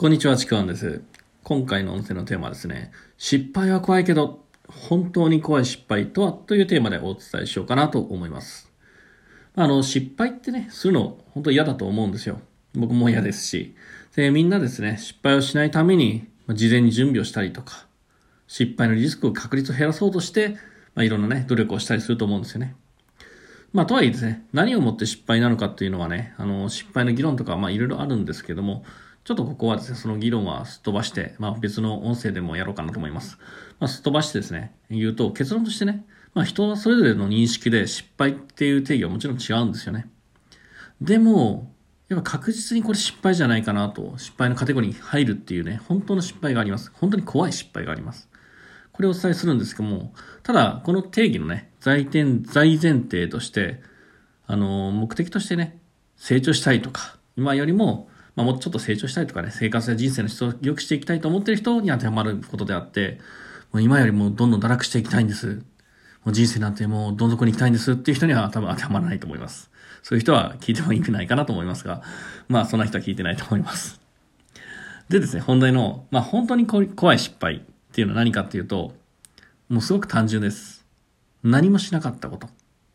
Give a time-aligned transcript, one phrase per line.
[0.00, 1.02] こんにちは、ちくわんです。
[1.42, 8.72] 今回の音声のテーマはですね、失敗は怖いけど、本当に怖い失敗とはというテーマでお伝えしようかなと思います。
[9.54, 12.40] あの、失敗ってね、するの本当嫌だと思うんですよ。
[12.74, 13.74] 僕も嫌ですし。
[14.16, 17.86] で、みんなですね、失敗をしないために、ま事前に準備をしたりとか、
[18.46, 20.56] 失敗のリスクを確率を減らそうとして、
[20.94, 22.74] まあ、いろんなね、努力をしたりすると思うんですよね。
[23.74, 28.82] まあ、とはいえですね、何をもって失敗なのかっていうのはね、あの、失敗の議論とか、まあ、いろいろあるんですけども、
[29.30, 33.38] ちょっとここはですね、その議論はすっ飛ばして、まあ、別の音声でもやろうかなと思います。
[33.78, 40.08] まあ、すっ飛ばしてですね、言うと、結論としてね、まあ、人はそれぞれの認識で失敗っていう定義はもちろん違うんですよね。
[41.00, 41.72] でも、
[42.08, 46.90] やっぱ確実にこれ失敗じゃないかなと、失敗のカテゴリーに入るっていうね、本当の失敗があります。
[46.92, 48.28] 本当に怖い失敗があります。
[48.90, 50.12] これをお伝えするんですけども、
[50.42, 53.80] ただ、この定義のね、在点、在前提として、
[54.48, 55.78] あの、目的としてね、
[56.16, 63.18] 成長したいとか、今よりも、まあ、もうちょっと成長したいとかね、生活や人生の質を良くしていきたいと思っている人に当てはまることであって、
[63.72, 65.62] もう今よりもどんどん堕落していきたいんです。
[66.24, 69.70] もう人生なんてもうどん底に行きたいんですっていう人には多分当てはまらないと思います。
[70.02, 72.02] そういう人は聞いてもいいんじゃないかなと思いますが、
[72.48, 74.00] まあそんな人は聞いてないと思います。
[75.08, 77.60] でですね、本題の、まあ本当に怖い失敗っ
[77.92, 78.94] ていうのは何かっていうと、
[79.68, 80.84] もうすごく単純です。
[81.42, 82.48] 何もしなかったこと。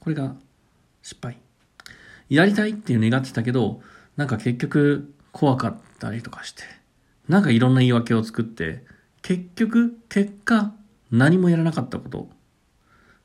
[0.00, 0.34] これが
[1.02, 1.38] 失敗。
[2.28, 3.80] やりたいっていう願ってたけど、
[4.16, 6.64] なんか結局怖かったりとかして、
[7.28, 8.84] なんかいろんな言い訳を作って、
[9.22, 10.74] 結局、結果、
[11.12, 12.28] 何もやらなかったこと。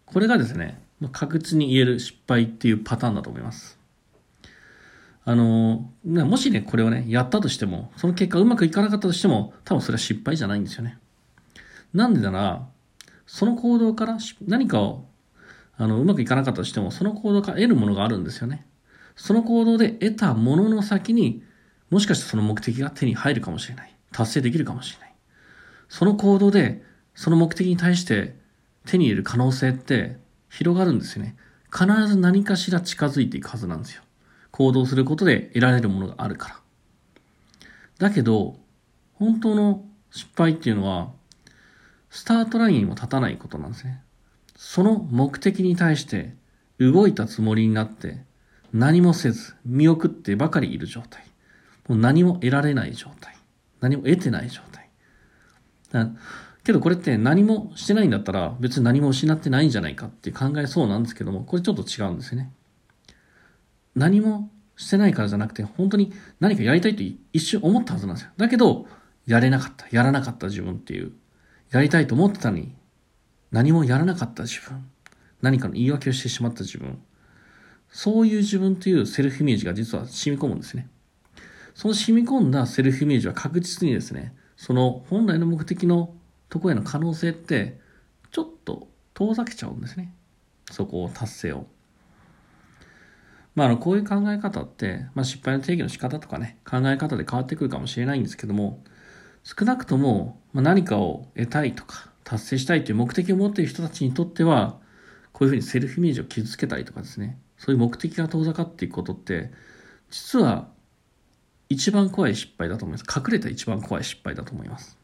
[0.05, 0.79] これがですね、
[1.11, 3.79] 確実に言える失敗っていうパターンだと思います。
[5.25, 10.99] あの、もしね、これをね、やったとしても、その結果うまくいかなかったとしても、多分それは失敗じゃないんですよね。
[11.95, 12.67] なんでなら、
[13.25, 15.07] その行動から何かを、
[15.77, 18.67] あの、うまくいかなかったとしても、その行動から得るものがあるんですよね。
[19.15, 21.41] その行動で得たものの先に、
[21.93, 23.95] もしかしてその目的が手に入るかもしれない。
[24.11, 25.13] 達成できるかもしれない。
[25.89, 26.81] その行動で、
[27.13, 28.35] その目的に対して
[28.87, 30.17] 手に入れる可能性って
[30.49, 31.35] 広がるんですよね。
[31.71, 34.01] 必ず何かしら近づいていくはずなんですよ。
[34.49, 36.55] 行動することで得られるものがあるから。
[37.99, 38.57] だけど、
[39.13, 41.11] 本当の失敗っていうのは、
[42.09, 44.01] スタートラインにも立たないことなんですね。
[44.55, 46.33] その目的に対して
[46.79, 48.23] 動いたつもりになって、
[48.73, 51.23] 何もせず、見送ってばかりいる状態。
[51.87, 53.35] もう何も得られない状態。
[53.81, 54.89] 何も得てない状態。
[56.63, 62.51] けどこれって何もしてないんだったら別に何も失ってないんじゃないかって考えそうなんですけども、これちょっと違うんですよね。
[63.95, 68.31] 何もしてないからじゃなくて、本当に何かやりたいと一瞬思ったはずなんですよ。
[68.37, 68.87] だけど、
[69.27, 71.11] やれなかった、やらなかった自分っていう、
[71.71, 72.73] やりたいと思ってたのに、
[73.51, 74.89] 何もやらなかった自分、
[75.41, 76.97] 何かの言い訳をしてしまった自分、
[77.89, 80.87] そういう自分というセルフイメージが実は染み込むんですね。
[81.73, 86.13] その染み込んだセルフイメージは確実にですね、その本来の目的の
[86.49, 87.79] とこへの可能性って、
[88.31, 90.13] ちょっと遠ざけちゃうんですね。
[90.71, 91.67] そこを達成を。
[93.55, 98.83] まあ、あの、こういう考え方って、まあ、失敗の定義の仕方とかね、考え方で変わってくるかもしれないんですけども、
[99.43, 104.79] 少なくとも、まあ、何かを得たいとか、達成したいという目的を持っている人たちにとっては、
[105.33, 109.51] こういうふうにセルフイメージを傷つけたりとかですね、そういう目的が遠ざかっていくことって、
[110.09, 110.67] 実は
[111.73, 113.19] 一番怖い失敗だと思います。
[113.19, 114.97] 隠れた一番怖い失敗だと思います。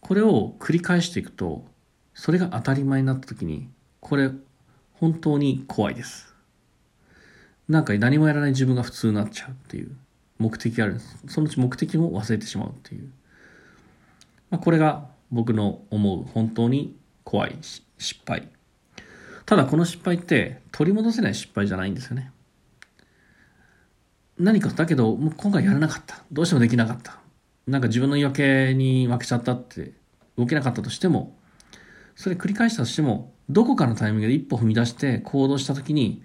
[0.00, 1.64] これを繰り返していくと、
[2.14, 3.68] それが当たり前になった時に、
[4.00, 4.30] これ
[4.94, 6.34] 本当に怖いです。
[7.68, 9.96] なんか何もやらない自分が普通になっちゃうっていう
[10.38, 11.16] 目的があるんです。
[11.26, 13.10] そのうち目的も忘れてしまうっていう。
[14.50, 18.48] まあ、これが僕の思う本当に怖い失敗。
[19.46, 22.30] ただこの失敗って取り戻せない失敗じゃないんですよね。
[24.38, 26.24] 何かだけど、もう今回やらなかった。
[26.32, 27.18] どうしてもできなかった。
[27.66, 29.92] なんか自分の言い訳に負けちゃったって
[30.36, 31.36] 動けなかったとしても、
[32.16, 36.22] それ繰り返したとしても、どこかのタイミングで一歩踏み出して行動した時に、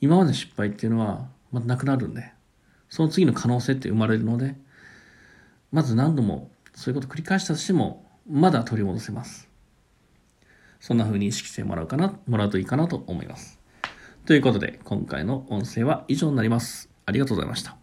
[0.00, 2.32] 今までの失敗っていうのはまたなくなるんで、
[2.88, 4.54] その次の可能性って生まれるので、
[5.72, 9.48] まず何度もそういうことを繰り返したとしても、まだ取り戻せます。
[10.80, 13.58] そんな風に意識してもらうかな、もらうといいかなと思います。
[14.26, 16.90] ということで、今回の音声は以上になります。
[17.08, 17.77] ありがとうございました。